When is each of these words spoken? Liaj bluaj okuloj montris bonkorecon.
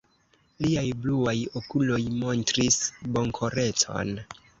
Liaj 0.65 0.85
bluaj 1.01 1.33
okuloj 1.61 1.99
montris 2.15 2.79
bonkorecon. 3.19 4.13